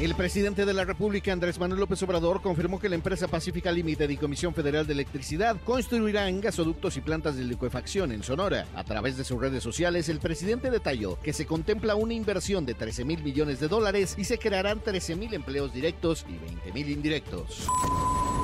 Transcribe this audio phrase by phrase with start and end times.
[0.00, 4.08] El presidente de la República, Andrés Manuel López Obrador, confirmó que la empresa Pacífica Limited
[4.08, 8.68] y Comisión Federal de Electricidad construirán gasoductos y plantas de licuefacción en Sonora.
[8.76, 12.74] A través de sus redes sociales, el presidente detalló que se contempla una inversión de
[12.74, 16.90] 13 mil millones de dólares y se crearán 13 mil empleos directos y 20 mil
[16.90, 17.66] indirectos.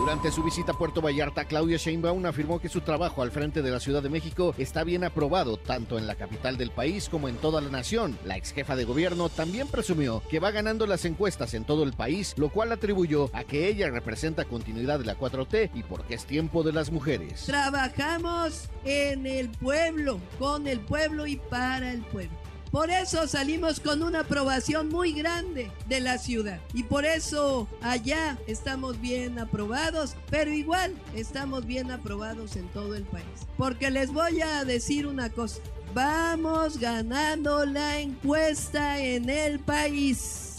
[0.00, 3.70] Durante su visita a Puerto Vallarta, Claudia Sheinbaum afirmó que su trabajo al frente de
[3.70, 7.36] la Ciudad de México está bien aprobado tanto en la capital del país como en
[7.36, 8.18] toda la nación.
[8.24, 11.92] La ex jefa de gobierno también presumió que va ganando las encuestas en todo el
[11.92, 16.24] país, lo cual atribuyó a que ella representa continuidad de la 4T y porque es
[16.24, 17.44] tiempo de las mujeres.
[17.44, 22.44] Trabajamos en el pueblo, con el pueblo y para el pueblo.
[22.74, 26.58] Por eso salimos con una aprobación muy grande de la ciudad.
[26.72, 33.04] Y por eso allá estamos bien aprobados, pero igual estamos bien aprobados en todo el
[33.04, 33.46] país.
[33.56, 35.60] Porque les voy a decir una cosa.
[35.94, 40.53] Vamos ganando la encuesta en el país.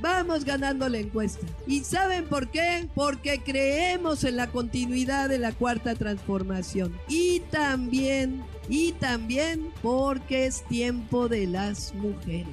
[0.00, 1.46] Vamos ganando la encuesta.
[1.66, 2.88] ¿Y saben por qué?
[2.94, 6.96] Porque creemos en la continuidad de la cuarta transformación.
[7.08, 12.46] Y también y también porque es tiempo de las mujeres.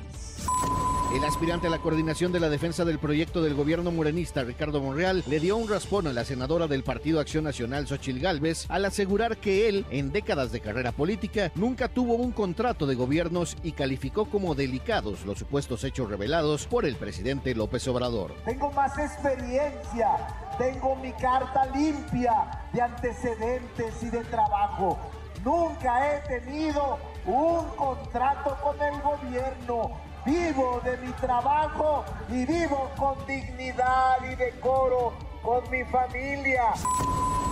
[1.15, 5.23] El aspirante a la coordinación de la defensa del proyecto del gobierno morenista, Ricardo Monreal,
[5.25, 9.37] le dio un raspón a la senadora del Partido Acción Nacional, Xochil Gálvez, al asegurar
[9.37, 14.25] que él, en décadas de carrera política, nunca tuvo un contrato de gobiernos y calificó
[14.25, 18.35] como delicados los supuestos hechos revelados por el presidente López Obrador.
[18.43, 20.09] Tengo más experiencia,
[20.57, 24.99] tengo mi carta limpia de antecedentes y de trabajo.
[25.43, 30.06] Nunca he tenido un contrato con el gobierno.
[30.25, 36.73] Vivo de mi trabajo y vivo con dignidad y decoro con mi familia.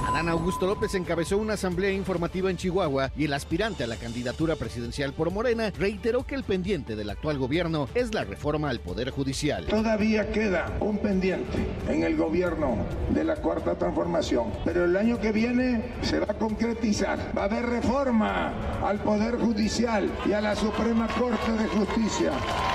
[0.08, 4.56] Adán Augusto López encabezó una asamblea informativa en Chihuahua y el aspirante a la candidatura
[4.56, 9.10] presidencial por Morena reiteró que el pendiente del actual gobierno es la reforma al Poder
[9.10, 9.66] Judicial.
[9.66, 11.58] Todavía queda un pendiente
[11.90, 12.78] en el gobierno
[13.10, 17.32] de la Cuarta Transformación, pero el año que viene se va a concretizar.
[17.36, 22.32] Va a haber reforma al Poder Judicial y a la Suprema Corte de Justicia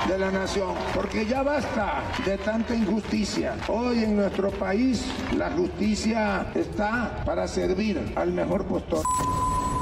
[0.09, 3.55] de la Nación, porque ya basta de tanta injusticia.
[3.69, 5.05] Hoy en nuestro país
[5.37, 9.05] la justicia está para servir al mejor postor.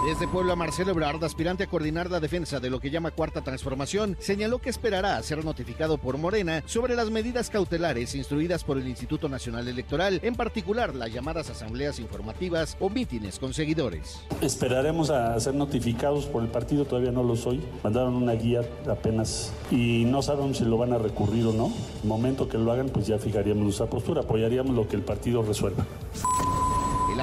[0.06, 4.16] Desde Puebla, Marcelo Ebrard, aspirante a coordinar la defensa de lo que llama Cuarta Transformación,
[4.20, 9.28] señaló que esperará ser notificado por Morena sobre las medidas cautelares instruidas por el Instituto
[9.28, 14.20] Nacional Electoral, en particular las llamadas asambleas informativas o mítines con seguidores.
[14.40, 17.60] Esperaremos a ser notificados por el partido, todavía no lo soy.
[17.82, 21.70] Mandaron una guía apenas y no sabemos si lo van a recurrir o no.
[22.02, 25.42] El momento que lo hagan, pues ya fijaríamos nuestra postura, apoyaríamos lo que el partido
[25.42, 25.84] resuelva.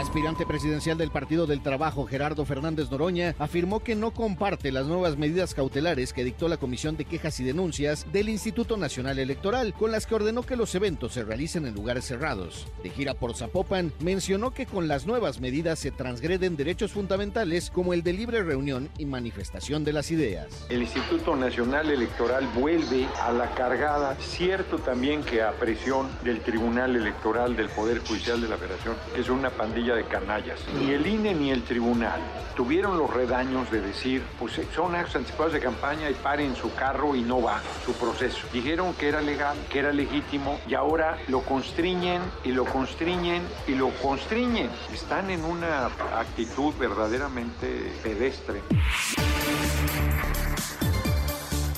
[0.06, 5.18] Aspirante presidencial del Partido del Trabajo, Gerardo Fernández Noroña, afirmó que no comparte las nuevas
[5.18, 9.92] medidas cautelares que dictó la Comisión de Quejas y Denuncias del Instituto Nacional Electoral, con
[9.92, 12.68] las que ordenó que los eventos se realicen en lugares cerrados.
[12.84, 17.92] De gira por Zapopan, mencionó que con las nuevas medidas se transgreden derechos fundamentales como
[17.92, 20.68] el de libre reunión y manifestación de las ideas.
[20.70, 26.96] El Instituto Nacional Electoral vuelve a la cargada, cierto también que a presión del Tribunal
[26.96, 30.60] Electoral del Poder Judicial de la Federación, que es una pandilla de canallas.
[30.80, 32.20] Ni el INE ni el tribunal
[32.56, 37.16] tuvieron los redaños de decir, pues son actos anticipados de campaña y paren su carro
[37.16, 38.48] y no va su proceso.
[38.54, 43.76] Dijeron que era legal, que era legítimo y ahora lo constriñen y lo constriñen y
[43.76, 44.70] lo constriñen.
[44.94, 48.62] Están en una actitud verdaderamente pedestre.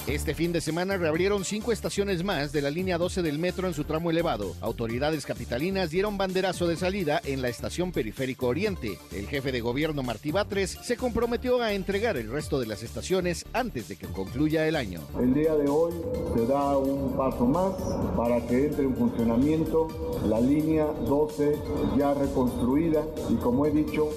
[0.07, 3.73] Este fin de semana reabrieron cinco estaciones más de la línea 12 del metro en
[3.73, 4.55] su tramo elevado.
[4.61, 8.97] Autoridades capitalinas dieron banderazo de salida en la estación Periférico Oriente.
[9.11, 13.45] El jefe de gobierno Martí Batres se comprometió a entregar el resto de las estaciones
[13.51, 15.01] antes de que concluya el año.
[15.19, 15.91] El día de hoy
[16.33, 17.73] se da un paso más
[18.15, 19.89] para que entre en funcionamiento
[20.25, 21.57] la línea 12
[21.97, 24.07] ya reconstruida y como he dicho,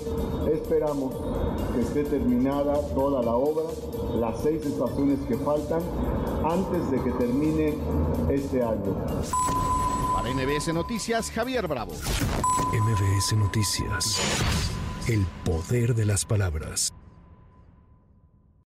[0.54, 1.16] esperamos
[1.74, 3.64] que esté terminada toda la obra,
[4.20, 5.79] las seis estaciones que faltan
[6.44, 7.76] antes de que termine
[8.30, 8.94] este año.
[10.14, 11.92] Para NBS Noticias, Javier Bravo.
[12.72, 14.20] MBS Noticias.
[15.08, 16.92] El poder de las palabras.